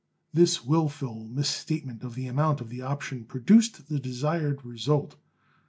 This 0.33 0.65
willful 0.65 1.27
misstatement 1.27 2.01
of 2.03 2.15
the 2.15 2.25
amount 2.25 2.59
of 2.59 2.69
the 2.69 2.81
option 2.81 3.23
produced 3.23 3.87
the 3.87 3.99
desired 3.99 4.65
result. 4.65 5.15